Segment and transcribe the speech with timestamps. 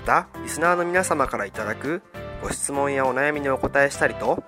[0.00, 2.02] またリスナーの皆様からいただく
[2.42, 4.42] ご質問やお悩みにお答えしたりと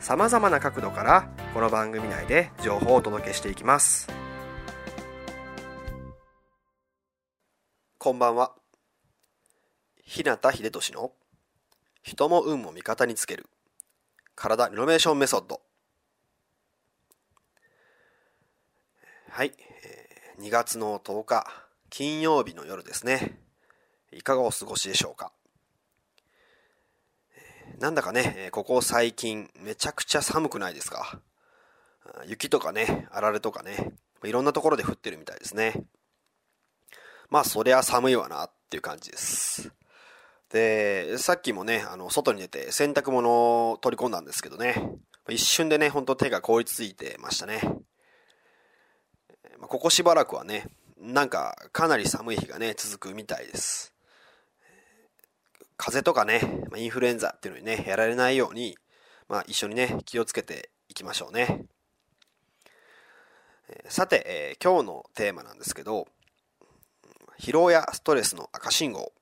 [0.00, 4.08] さまざまな角度からこの番組内で情報をお届けしていきます。
[7.98, 8.54] こんばんは。
[10.04, 11.12] 日向秀俊の
[12.02, 13.46] 人も運も味方につける
[14.34, 15.60] 体リノベーションメソッド。
[19.28, 21.46] はい、えー、2月の10日
[21.90, 23.43] 金曜日の夜ですね。
[24.16, 25.32] いかがお過ごしでしょうか？
[27.80, 31.20] なんだかねここ最近めちゃくちゃ寒くないですか？
[32.26, 33.92] 雪とかねあられとかね
[34.24, 35.84] いろんなところで降ってるみたいですね。
[37.30, 39.72] まあそりゃ寒いわなっていう感じです。
[40.50, 44.76] で、さっきもね、あの、外に出て洗濯物を取り込んだんですけどね、
[45.28, 47.60] 一瞬でね、ほんと手が凍りついてましたね。
[49.62, 53.93] ここしばらくはね、なんかかなり寒い日がね、続くみたいです。
[55.76, 56.40] 風邪とかね、
[56.76, 58.76] インフルエンザっていうのにね、やられないように、
[59.28, 61.66] まあ一緒にね、気をつけていきましょうね。
[63.88, 66.06] さて、えー、今日のテーマなんですけど、
[67.38, 69.12] 疲労やストレスの赤信号。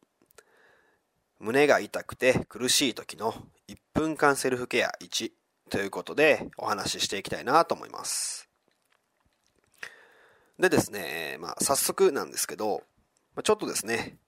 [1.39, 3.35] 胸が痛くて苦しい時の
[3.69, 5.33] 1分間セルフケア1
[5.71, 8.49] ということでお話ししていきたいなと思います。
[10.59, 12.85] でですね、まあ、早速なんですけど、
[13.43, 14.19] ちょっとですね、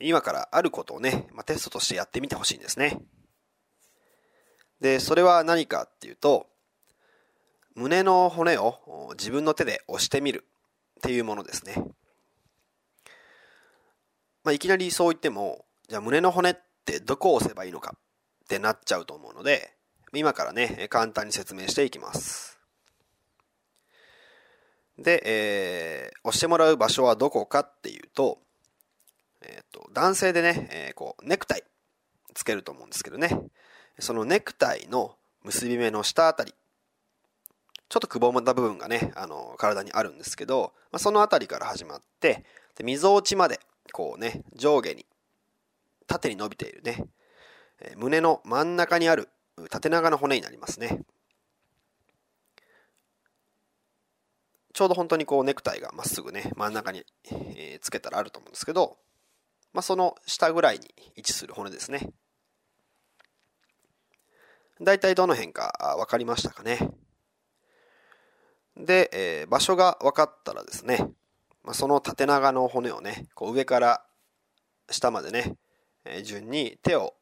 [0.00, 2.98] 今からあることをね、まあ、テストとしてやってみてほしいんですね。
[4.80, 6.48] で、それは何かっていうと、
[7.74, 10.44] 胸の骨を自分の手で押してみる
[10.98, 11.74] っていうものですね。
[14.44, 19.74] まあ、いきなりそう言っても、じゃあ胸の骨ってどこを押せばいいのかってなっちゃうと思うので、
[20.12, 22.60] 今からね、簡単に説明していきます。
[24.98, 28.38] で、えー、押してもらう場所はどこかっていうと、
[29.44, 31.62] えっ、と、男性でね、えー、こう、ネクタイ
[32.34, 33.40] つけると思うんですけどね、
[33.98, 36.54] そのネクタイの結び目の下あたり、
[37.88, 42.44] ちょっとくぼんだ部分がね、あの、体にあるんですけど、まあ、そのあたりから始まって、
[42.76, 43.60] で、溝落ちまで、
[43.92, 45.06] こうね、上下に
[46.06, 47.04] 縦に伸びているね、
[47.80, 49.28] え胸の真ん中にある
[49.70, 51.00] 縦長の骨になりますね。
[54.72, 58.96] ちょうど本当にこうネクタイがまっすぐね、真ん中に、えつけたらあると思うんですけど、
[59.74, 62.08] まあ、その下ぐらいに位置する骨ですね。
[64.80, 66.78] 大体どの辺か分かりましたかね。
[68.76, 70.98] で、えー、場所が分かったらですね、
[71.64, 74.04] まあ、その縦長の骨をね、こう上から
[74.90, 75.56] 下までね、
[76.22, 77.14] 順に手を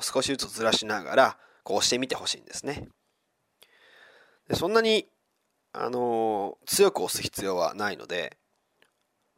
[0.00, 2.88] 少しずつずらしながらこう押してみてほしいんですね。
[4.48, 5.08] でそんなに、
[5.72, 8.36] あのー、強く押す必要はないので、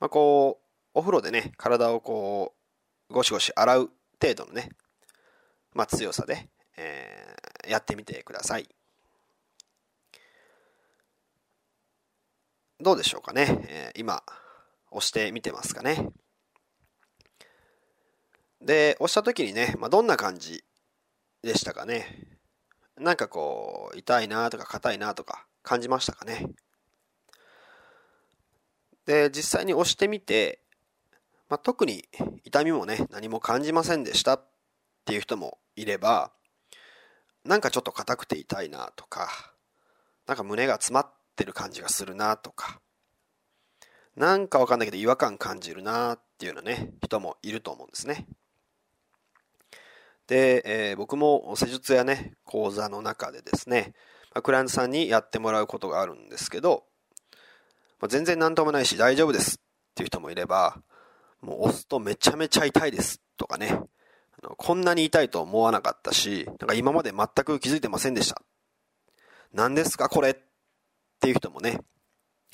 [0.01, 0.64] まあ、こう
[0.95, 2.55] お風呂でね体をこ
[3.11, 3.91] うゴシゴシ洗う
[4.21, 4.71] 程度のね、
[5.75, 8.69] まあ、強さで、えー、やってみてください。
[12.81, 14.23] どうでしょうかね、えー、今
[14.91, 16.09] 押してみてますかね。
[18.61, 20.65] で、押した時にね、まあ、どんな感じ
[21.43, 22.39] でしたかね。
[22.97, 26.47] なんかこう、痛いなとか硬いなとか感じましたかね。
[29.05, 30.61] で、実際に押してみて、
[31.55, 32.05] まあ、特に
[32.43, 34.45] 痛みもね、何も感じませんでしたっ
[35.05, 36.33] ていう人もいれば、
[37.45, 39.29] なんかちょっと硬くて痛いなとか、
[40.27, 42.81] なんか胸が詰まってる感じがするなとか、
[44.17, 48.27] なんかわかんないけど違和感感じるなっていうようなね、人もいると思うんですね。
[50.27, 53.95] で、えー、僕も施術やね、講座の中でですね、
[54.35, 56.83] ま、クライアントさんにやってもらうことがあるんですけど、
[58.01, 60.83] まあ、全然何ともないし大丈夫ですっていう人もいれば、
[61.45, 68.43] もう押すとめちゃめちゃ痛いですとかね、あのこんなに痛いと思わなかったし、なんか今まで全く気づいてませんでした。
[69.53, 70.37] 何ですかこれっ
[71.21, 71.81] ていう人もね、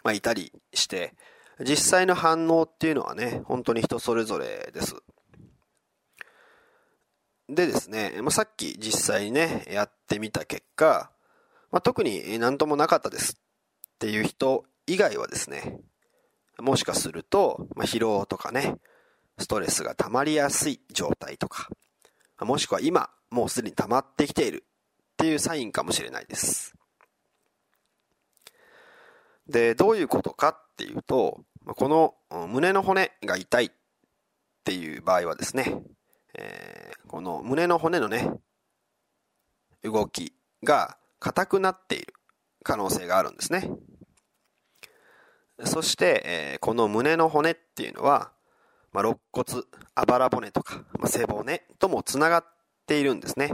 [0.04, 1.14] まあ、いたりして、
[1.60, 4.96] 実際の反応っていうのはね、本当に人それぞれです。
[7.48, 11.10] でですね、まあ、さっき実際にね、やってみた結果、
[11.70, 15.80] まあ、特に何ともなかったですっていう人以外はですね、
[16.60, 18.76] もしかすると、まあ、疲労とかね、
[19.38, 21.68] ストレスが溜まりやすい状態とか、
[22.40, 26.74] もしくは今、もうすでに溜まってきているっていうサインかもしれないです。
[29.46, 32.14] で、どういうことかっていうと、この
[32.48, 33.70] 胸の骨が痛いっ
[34.64, 35.82] ていう場合はですね、
[36.34, 38.30] えー、この胸の骨のね、
[39.82, 42.14] 動きが硬くなっている
[42.62, 43.70] 可能性があるんですね。
[45.64, 48.32] そして、えー、この胸の骨っていうのは、
[48.92, 49.62] まあ、肋骨、
[49.94, 52.44] あばら骨とか、まあ、背骨ともつながっ
[52.86, 53.52] ているんですね。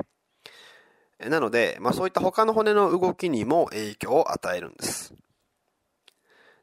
[1.19, 5.15] なので、まあ、そういった他の骨の動きにも影響を与えるんです。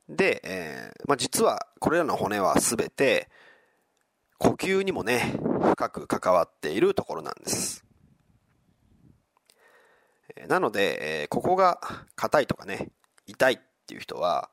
[0.10, 3.30] で、えー、まあ、実はこれらの骨は全て
[4.38, 7.84] 呼吸にもね、深く関わっているところなんです。
[10.48, 11.80] なので、えー、ここが
[12.16, 12.90] 硬いとかね、
[13.26, 13.58] 痛いっ
[13.88, 14.50] ていう人は、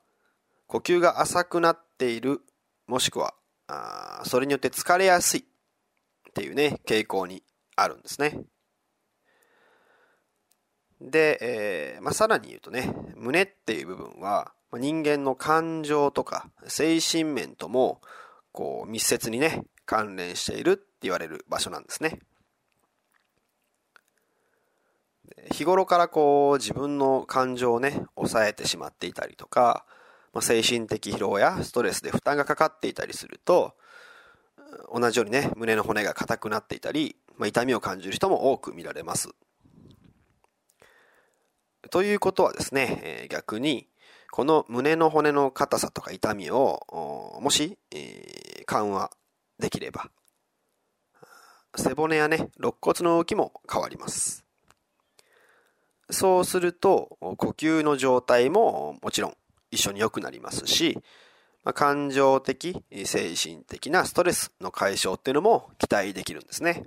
[0.71, 2.39] 呼吸が浅くなっている、
[2.87, 3.33] もしくは
[3.67, 5.43] あそれによって疲れやすいっ
[6.33, 7.43] ていうね傾向に
[7.75, 8.39] あるんですね。
[11.01, 17.99] で、えーまあ、さらに言うとね胸っていう部分は人間の感情とか精神面とも
[18.53, 22.19] こう密接にね関連しているって言われる場所なんですね。
[25.51, 29.85] 日頃からこう自分の感情をね抑えてしまっていたりとか
[30.33, 33.73] まあ、精神的疲労やストレスで負担がかかっていたりすると、
[34.93, 39.29] 同じようにね、胸の骨が硬くなっていたり、まあ、痛みを感じる人も多く見られます。
[41.89, 43.87] ということはですね、えー、逆に、
[44.31, 49.11] この胸の骨の硬さとか痛みを、もし、えー、緩和
[49.59, 50.09] できれば、
[51.75, 54.45] 背骨やね、肋骨の動きも変わります。
[56.09, 59.37] そうすると、呼吸の状態ももちろん
[59.71, 60.99] 一緒に良くなりますし、
[61.63, 66.85] まあ、感情的、精神的なストレスの解消っていうのも期待できるんですね。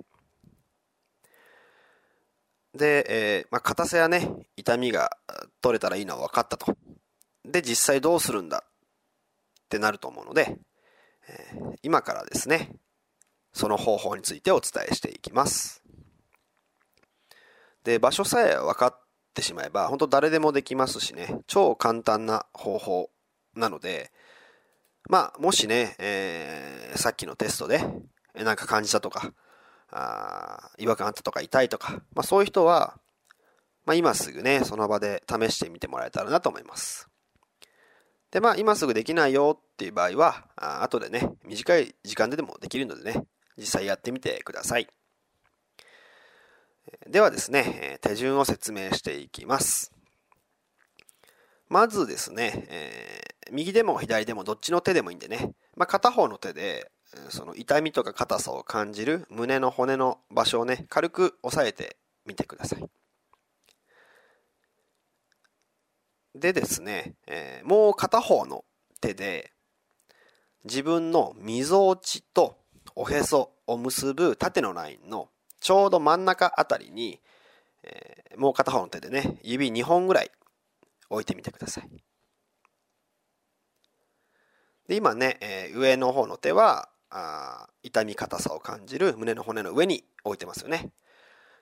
[2.73, 5.17] で、えー、まあ、硬さやね、痛みが
[5.61, 6.75] 取れたらいいのは分かったと。
[7.45, 10.57] で、実際どうするんだってなると思うので、
[11.27, 12.71] えー、今からですね、
[13.53, 15.81] その方法についてお伝えしていきます。
[17.85, 19.04] で、場所さえ分かっ
[19.35, 23.09] ってしまえば、本当誰でもできますしね、超簡単な方法
[23.53, 24.11] なので、
[25.09, 27.83] まあ、もしね、えー、さっきのテストで、
[28.33, 29.33] なんか感じたとか、
[29.91, 32.97] あ違和感あったとか痛いとか、まあそういう人は、
[33.85, 37.09] まあ今すぐね、その場で試してみてもらえたらなと思います。
[38.31, 43.25] で、まあ今すぐできないよっていう場合は、あ後でね、短い時間ででもできるのでね、
[43.57, 44.87] 実際やってみてください。
[47.07, 49.91] ではですね、手順を説明していきます。
[51.67, 56.91] まずですね、えー、右でも左でもどっちの手でもいいんでね、まあ、片方の手で、
[57.29, 62.85] その痛みとか硬さを感じる胸の骨の場所をね、軽く押さえてみてください。
[66.35, 68.65] でですね、えー、もう片方の
[69.01, 69.51] 手で、
[70.65, 72.57] 自分のみぞおちと
[72.95, 75.29] おへそを結ぶ縦のラインの
[75.65, 77.19] ちょうど真ん中あたりに、
[77.81, 80.29] えー、もう片方の手でね、指2本ぐらい
[81.09, 81.89] 置いてみてください。
[84.87, 90.91] で、今ね、えー、上の方の手は、あ痛み硬さを感じる胸の骨の上に置いてますよね。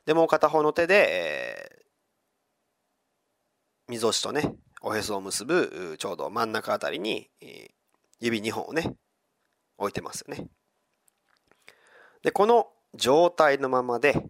[0.06, 7.70] で、もう片方の手で、えー、溝押しとね、おへそを結ぶちょうど真ん中あたりに、えー、
[8.20, 8.98] 指2本をね、
[9.78, 10.50] 置いてますよね。
[12.22, 14.30] で、この状態のままで、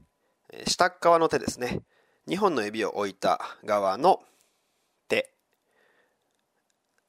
[0.68, 1.82] 下側の手ですね。
[2.28, 4.22] 2本の指を置いた側の
[5.10, 5.34] 手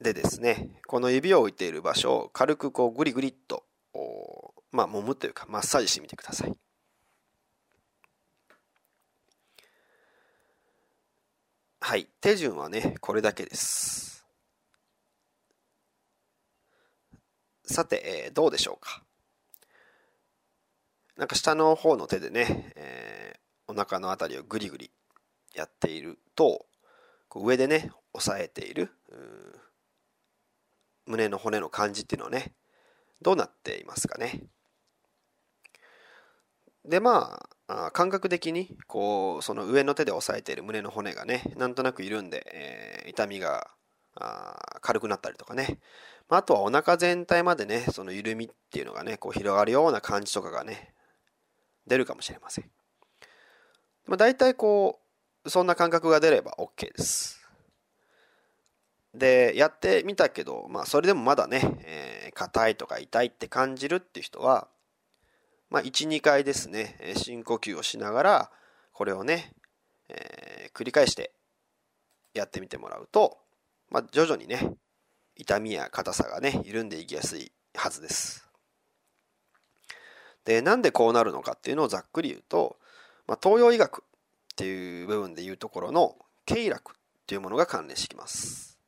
[0.01, 3.63] でですね、この指を置いている場所を軽くこうグリグリっと、
[4.71, 6.55] まあ、揉むというかマッサージしてみてください。
[11.79, 12.07] はい。
[12.19, 14.25] 手順はね、これだけです。
[17.63, 19.04] さて、えー、どうでしょうか。
[21.17, 24.91] なんか下の方の手でね、えー、お腹のあたりをグリグリ
[25.55, 26.65] やっていると、
[27.29, 28.91] こう上でね、押さえている
[31.05, 32.53] 胸の骨の感じっていうのはね、
[33.21, 34.43] どうなっていますかね。
[36.87, 43.71] でまあ感覚的にこうその上の手で押さえている胸の骨がねなんとなく緩んで、えー、痛みが
[44.81, 45.79] 軽くなったりとかね
[46.29, 50.93] まああとはお腹全体までねその緩みっていうのがねこう広がるような感じとかがね
[51.87, 52.69] 出るかもしれません、
[54.07, 54.99] まあ、大体こ
[55.43, 57.41] うそんな感覚が出れば OK です
[59.13, 64.67] でやってみたけど、まあ、それでもまだね、えー、硬いとか痛いって感じるっていう人は
[65.69, 68.51] まあ、1、2回ですね、深呼吸をしながら、
[68.93, 69.51] これをね、
[70.09, 71.33] えー、繰り返して
[72.33, 73.39] やってみてもらうと、
[73.89, 74.73] まあ、徐々にね、
[75.35, 78.44] 痛みや硬さがね、緩んでいきやすいはずです。
[80.45, 82.77] で、なんでこうなるのかっていうのをざっくり言うと、
[83.27, 84.05] まあ、東洋医学っ
[84.55, 86.79] ていう部分でいうところの経絡っ
[87.27, 88.79] ていうものが関連してきます。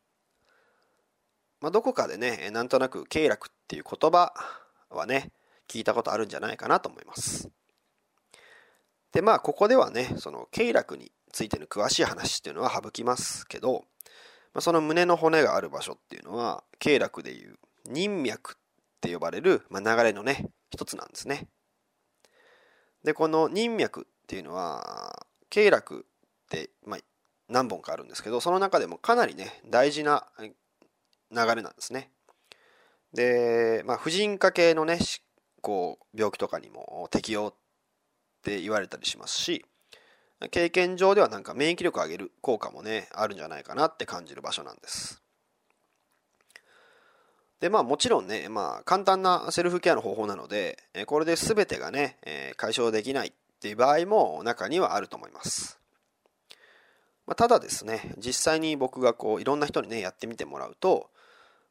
[1.60, 4.34] まあ、どこかでね、なんとなく経絡っていう言葉
[4.90, 5.32] はね、
[5.68, 7.50] 聞いたことあるんじゃないかなと思います。
[9.12, 13.86] でまあここではねその経絡についての詳しい話っていうのは省きますけど、
[14.54, 17.58] まあ、その胸の骨がある場所っていうのは経絡でいう
[17.90, 18.60] 任脈っ
[19.02, 21.48] て呼ばれる、まあ、流れのね一つなんですね。
[23.04, 26.06] でこの任脈っていうのは経絡っ
[26.50, 27.00] て、まあ、
[27.48, 30.50] 何本かあるんですけどその中でもかなりね大事な流
[31.32, 32.12] れなんですね。
[33.14, 35.00] で、まあ、婦人科系のね
[35.62, 37.54] こう病気とかにも適用っ
[38.44, 39.66] て言われたりしますし
[40.52, 45.24] 経験上ではなんか免疫力を上げる効果もねあるんじゃないかなって感じる場所なんです。
[47.60, 52.18] でまあもちろんね、まあ、簡単なセルフケアの方法なのでこれで全てがね
[52.56, 55.80] 解消できないっていう場合も中にはあると思います。
[57.26, 61.10] まあ、ただですね実際に僕がこういろんな人にねやってみてもらうと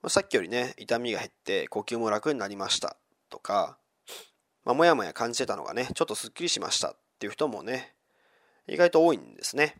[0.08, 2.96] さっきよりね痛みが減って呼吸も楽になりました
[3.30, 3.78] とか
[4.66, 7.94] まあ、もやもや感じてたのがね、ちょっとすっきりしましたっていう人もね、
[8.66, 9.76] 意外と多いんですね。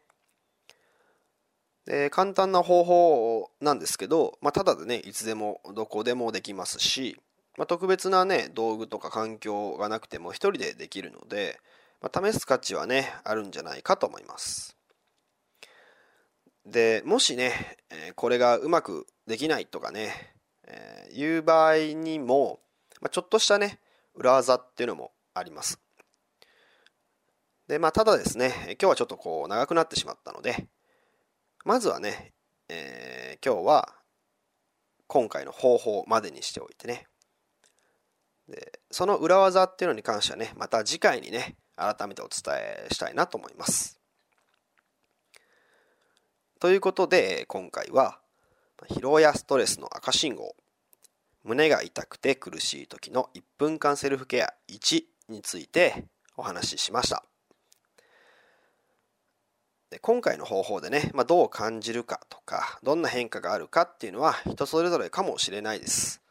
[1.86, 7.16] で簡単な方法なんですけど、まあ、ただでね、いつでもどこでもできますし、
[7.56, 11.58] まあ、特別なね、道具とか環境がなくても一人でできるので、
[12.00, 14.76] まあ、試す価値はね、あるんじゃないかと思います。
[16.66, 17.78] で、もしね、
[18.16, 20.34] これがうまくできないとかね、
[20.66, 22.60] えー、いう場合にも、
[23.00, 23.78] ま、ちょっとしたね、
[24.14, 25.80] 裏技っていうのもあります。
[27.68, 30.66] で、まあ、ただですね、今日はちょっとこう長くなってしまったので、
[31.66, 32.32] まずはね、
[32.68, 33.92] えー、今日は
[35.08, 37.08] 今回の方法までにしておいてね、
[38.48, 43.98] でその裏技っていうのに関してはね、また次回にね、改めてお伝えしたいなと思います。
[46.60, 48.20] ということで、今回は、
[48.88, 50.54] 疲労やストレスの赤信号。
[51.42, 56.04] 胸が痛くて苦しい時の1分間セルフケア1について
[56.36, 57.24] お話ししました。
[59.90, 66.22] で今回の方法でね、まあ、どう感じるかとかどんな変化があるかっていうのは人それぞれかもしれないです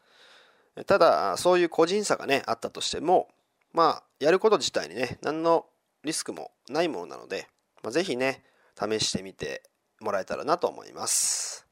[0.86, 3.28] ただそういう個人差がねあったとしても
[3.72, 5.66] まあやること自体にね何の
[6.04, 7.48] リスクもないものなので、
[7.82, 8.42] まあ、ぜひね
[8.78, 9.62] 試してみて
[10.00, 11.66] もらえたらなと思います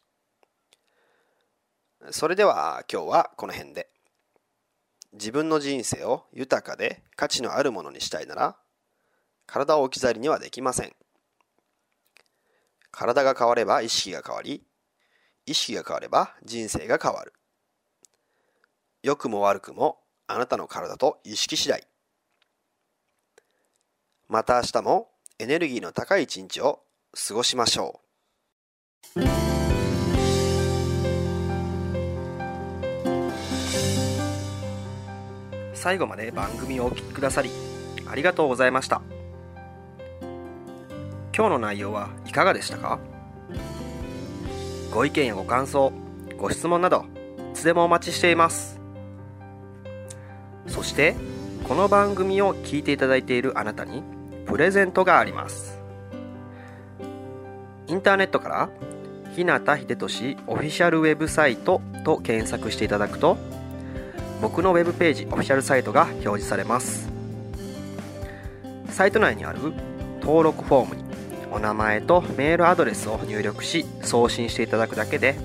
[2.11, 3.89] それでは今日はこの辺で。
[5.15, 8.57] 自分の人生を豊かで価値のあるものにしたいなら、
[9.47, 10.93] 体を置き去りにはできません。
[12.95, 14.63] 体が変われば意識が変わり、
[15.47, 17.33] 意識が変われば人生が変わる。
[19.03, 21.87] 良くも悪くもあなたの体と意識次第。
[24.29, 25.09] また明日も
[25.39, 26.81] エネルギーの高い一日を
[27.29, 28.01] 過ごしましょ
[29.17, 29.45] う。
[35.85, 37.51] 最後まで番組をお聴きくださり
[38.07, 39.03] ありがとうございました
[41.37, 43.01] 今日の内容はいかがでしたか？
[44.93, 45.93] ご意見やご感想
[46.39, 47.07] ご質問など
[47.53, 48.79] いつでもお待ちしています。
[50.69, 51.17] そして
[51.67, 54.05] この番組を聞いていただいているあなたに
[54.47, 55.81] プレゼントがあります。
[57.89, 58.71] インターネットから
[59.35, 63.37] 日向秀俊オフィシャルウェブサイトと検索していただくと
[64.41, 67.11] 僕のウェブページオフィシャルサイトが表示されます。
[68.89, 69.59] サイト内にある
[70.21, 71.04] 登録フォームに
[71.55, 75.37] お名前とメールアドレスを入力し送信していただくだけで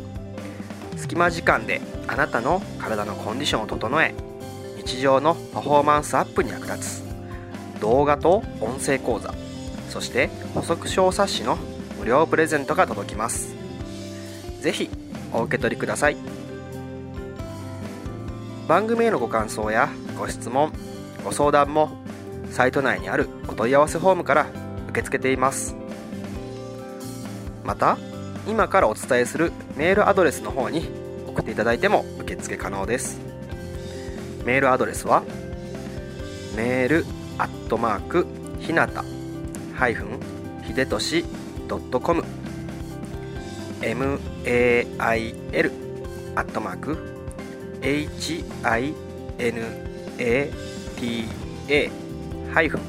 [0.97, 4.15] 隙間時間であなたの体のコンディションを整え
[4.77, 7.09] 日常のパフォーマンスアップに役立つ。
[7.79, 9.33] 動画と音声講座
[9.89, 11.57] そして補足小冊子の
[11.99, 13.55] 無料プレゼントが届きます。
[14.61, 14.89] 是非
[15.31, 16.17] お受け取りください。
[18.67, 20.73] 番組へのご感想やご質問
[21.23, 21.91] ご相談も
[22.51, 24.47] サイト内にあるお問い合わせフォームから
[24.89, 25.75] 受け付けています。
[27.69, 27.99] また
[28.47, 30.89] 今からお伝えするメールアドレスの方に
[31.27, 33.19] 送っていただいても受付可能です。
[34.43, 35.21] メールアドレスは
[36.55, 37.05] メール
[37.38, 38.25] アットマーク
[38.59, 39.05] ひなた
[39.75, 40.19] ハイフン
[40.63, 41.23] ひでとし
[41.67, 42.23] .com
[43.81, 44.19] mail
[46.35, 46.97] アットマーク
[47.81, 48.95] hinata
[52.51, 52.81] ハイフン